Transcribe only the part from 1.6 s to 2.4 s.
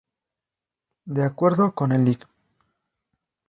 con el Lic.